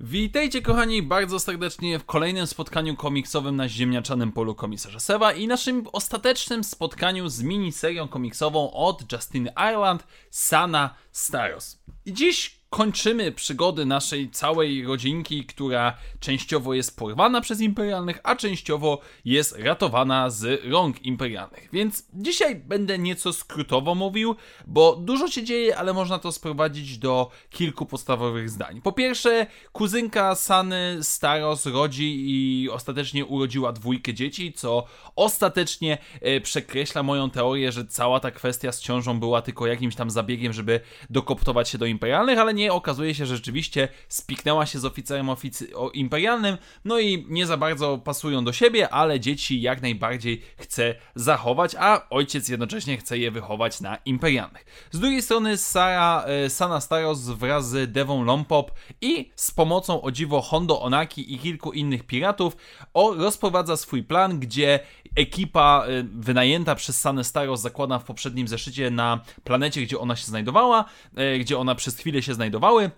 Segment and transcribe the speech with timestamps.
[0.00, 5.84] Witajcie kochani bardzo serdecznie w kolejnym spotkaniu komiksowym na ziemniaczanym polu komisarza Sewa i naszym
[5.92, 11.82] ostatecznym spotkaniu z miniserią komiksową od Justiny Ireland Sana Staros.
[12.06, 19.00] I dziś kończymy przygody naszej całej rodzinki, która częściowo jest porwana przez imperialnych, a częściowo
[19.24, 21.68] jest ratowana z rąk imperialnych.
[21.72, 24.36] Więc dzisiaj będę nieco skrótowo mówił,
[24.66, 28.80] bo dużo się dzieje, ale można to sprowadzić do kilku podstawowych zdań.
[28.82, 34.84] Po pierwsze, kuzynka Sany Staros rodzi i ostatecznie urodziła dwójkę dzieci, co
[35.16, 40.10] ostatecznie e, przekreśla moją teorię, że cała ta kwestia z ciążą była tylko jakimś tam
[40.10, 44.84] zabiegiem, żeby dokoptować się do imperialnych, ale nie okazuje się, że rzeczywiście spiknęła się z
[44.84, 50.42] oficerem oficy imperialnym, no i nie za bardzo pasują do siebie, ale dzieci jak najbardziej
[50.56, 54.64] chce zachować, a ojciec jednocześnie chce je wychować na imperialnych.
[54.90, 58.70] Z drugiej strony Sara, e, Sana Staros wraz z Devon Lompop
[59.00, 62.56] i z pomocą o dziwo Hondo Onaki i kilku innych piratów
[62.94, 64.80] o, rozprowadza swój plan, gdzie
[65.16, 70.26] ekipa e, wynajęta przez Sanę Staros zakłada w poprzednim zeszycie na planecie, gdzie ona się
[70.26, 70.84] znajdowała,
[71.16, 72.90] e, gdzie ona przez chwilę się znajdowała, zaawansowały,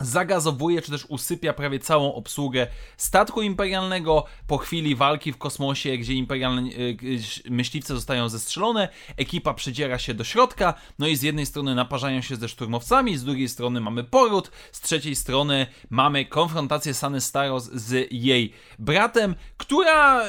[0.00, 4.24] zagazowuje czy też usypia prawie całą obsługę statku imperialnego.
[4.46, 10.24] Po chwili walki w kosmosie, gdzie imperialne e, myśliwce zostają zestrzelone, ekipa przedziera się do
[10.24, 14.50] środka, no i z jednej strony naparzają się ze szturmowcami, z drugiej strony mamy poród,
[14.72, 20.28] z trzeciej strony mamy konfrontację Sany Staros z jej bratem, która e,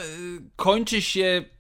[0.55, 1.56] kończy się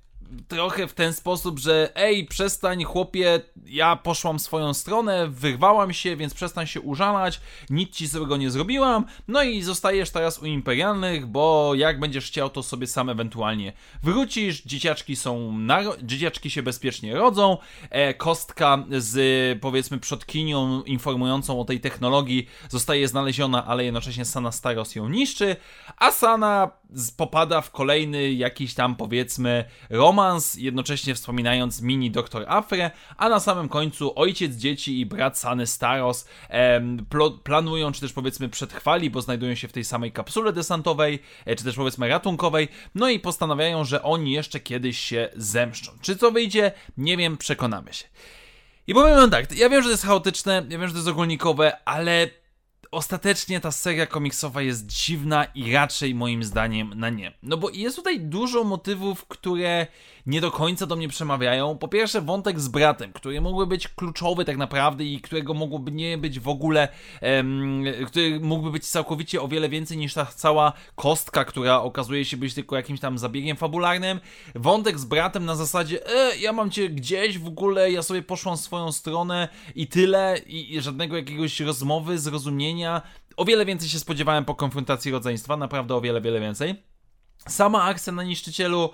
[0.47, 6.33] trochę w ten sposób, że ej, przestań chłopie, ja poszłam swoją stronę, wyrwałam się, więc
[6.33, 11.75] przestań się użalać, nic ci złego nie zrobiłam, no i zostajesz teraz u imperialnych, bo
[11.75, 15.57] jak będziesz chciał, to sobie sam ewentualnie wrócisz, dzieciaczki są,
[16.01, 17.57] dzieciaczki się bezpiecznie rodzą,
[17.89, 24.95] e, kostka z powiedzmy przodkinią informującą o tej technologii zostaje znaleziona, ale jednocześnie Sana Staros
[24.95, 25.55] ją niszczy,
[25.97, 26.71] a Sana
[27.17, 29.65] popada w kolejny jakiś tam powiedzmy
[30.17, 35.67] romans, jednocześnie wspominając mini Doktor Afre, a na samym końcu ojciec dzieci i brat Sany
[35.67, 37.05] Staros em,
[37.43, 41.63] planują, czy też powiedzmy przetrwali, bo znajdują się w tej samej kapsule desantowej, e, czy
[41.63, 45.91] też powiedzmy ratunkowej, no i postanawiają, że oni jeszcze kiedyś się zemszczą.
[46.01, 46.71] Czy co wyjdzie?
[46.97, 48.05] Nie wiem, przekonamy się.
[48.87, 51.09] I powiem wam tak, ja wiem, że to jest chaotyczne, ja wiem, że to jest
[51.09, 52.27] ogólnikowe, ale
[52.91, 57.31] ostatecznie ta seria komiksowa jest dziwna i raczej moim zdaniem na nie.
[57.43, 59.87] No bo jest tutaj dużo motywów, które
[60.27, 61.77] nie do końca do mnie przemawiają.
[61.77, 66.17] Po pierwsze, wątek z bratem, który mógłby być kluczowy tak naprawdę i którego mogłoby nie
[66.17, 66.87] być w ogóle,
[67.21, 72.37] um, który mógłby być całkowicie o wiele więcej niż ta cała kostka, która okazuje się
[72.37, 74.19] być tylko jakimś tam zabiegiem fabularnym.
[74.55, 78.57] Wątek z bratem na zasadzie, e, ja mam cię gdzieś w ogóle, ja sobie poszłam
[78.57, 82.76] swoją stronę i tyle, i, i żadnego jakiegoś rozmowy, zrozumienia.
[83.37, 86.83] O wiele więcej się spodziewałem po konfrontacji rodzeństwa, naprawdę o wiele, wiele więcej.
[87.47, 88.89] Sama akcja na niszczycielu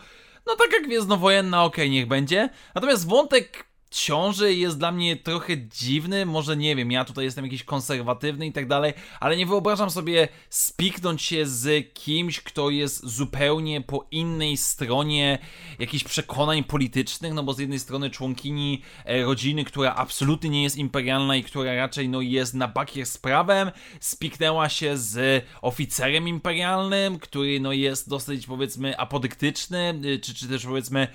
[0.45, 2.49] no tak jak gwiezdnowojenna, okej, okay, niech będzie.
[2.75, 7.63] Natomiast wątek ciąży jest dla mnie trochę dziwny, może nie wiem, ja tutaj jestem jakiś
[7.63, 13.81] konserwatywny i tak dalej, ale nie wyobrażam sobie spiknąć się z kimś, kto jest zupełnie
[13.81, 15.39] po innej stronie
[15.79, 20.77] jakichś przekonań politycznych, no bo z jednej strony członkini e, rodziny, która absolutnie nie jest
[20.77, 27.19] imperialna i która raczej no jest na bakier z prawem, spiknęła się z oficerem imperialnym,
[27.19, 31.07] który no jest dosyć powiedzmy apodyktyczny, e, czy, czy też powiedzmy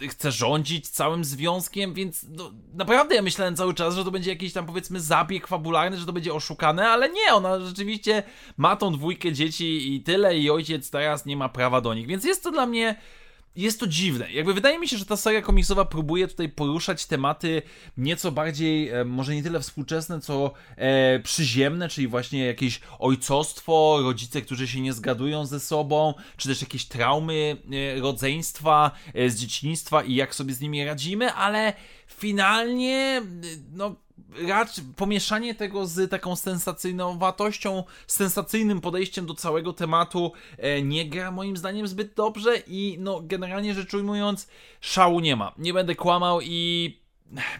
[0.00, 4.10] e, chce rządzić całym związkiem, więc więc no, naprawdę ja myślałem cały czas, że to
[4.10, 8.22] będzie jakiś tam powiedzmy zabieg fabularny, że to będzie oszukane, ale nie, ona rzeczywiście
[8.56, 12.24] ma tą dwójkę dzieci i tyle i ojciec teraz nie ma prawa do nich, więc
[12.24, 12.96] jest to dla mnie
[13.56, 14.32] jest to dziwne.
[14.32, 17.62] Jakby wydaje mi się, że ta seria komiksowa próbuje tutaj poruszać tematy
[17.96, 24.42] nieco bardziej, e, może nie tyle współczesne, co e, przyziemne, czyli właśnie jakieś ojcostwo, rodzice,
[24.42, 27.56] którzy się nie zgadują ze sobą, czy też jakieś traumy
[27.96, 31.72] e, rodzeństwa e, z dzieciństwa i jak sobie z nimi radzimy, ale
[32.06, 33.22] finalnie,
[33.72, 33.96] no
[34.48, 41.56] raczej pomieszanie tego z taką sensacyjnowatością, sensacyjnym podejściem do całego tematu e, nie gra moim
[41.56, 44.48] zdaniem zbyt dobrze i no generalnie rzecz ujmując
[44.80, 45.54] szału nie ma.
[45.58, 47.00] Nie będę kłamał i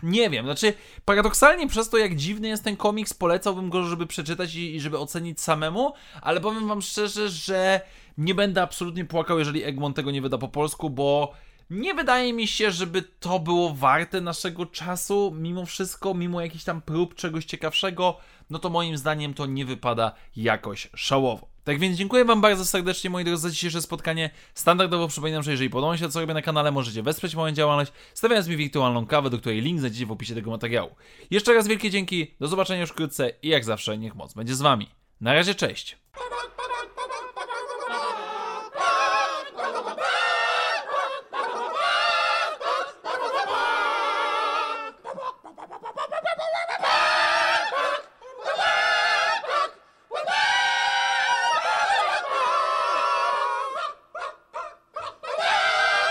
[0.03, 0.75] nie wiem, znaczy
[1.05, 4.99] paradoksalnie przez to jak dziwny jest ten komiks polecałbym go, żeby przeczytać i, i żeby
[4.99, 7.81] ocenić samemu, ale powiem wam szczerze, że
[8.19, 11.33] nie będę absolutnie płakał, jeżeli Egmont tego nie wyda po polsku, bo
[11.71, 16.83] nie wydaje mi się, żeby to było warte naszego czasu, mimo wszystko, mimo jakichś tam
[16.83, 18.17] prób czegoś ciekawszego,
[18.51, 21.49] no to moim zdaniem to nie wypada jakoś szałowo.
[21.65, 24.31] Tak więc dziękuję Wam bardzo serdecznie, moi drodzy, za dzisiejsze spotkanie.
[24.55, 27.93] Standardowo przypominam, że jeżeli podoba się to, co robię na kanale, możecie wesprzeć moją działalność,
[28.15, 30.97] stawiając mi wirtualną kawę, do której link znajdziecie w opisie tego materiału.
[31.31, 34.61] Jeszcze raz wielkie dzięki, do zobaczenia już wkrótce i jak zawsze, niech moc będzie z
[34.61, 34.89] Wami.
[35.21, 36.00] Na razie, cześć!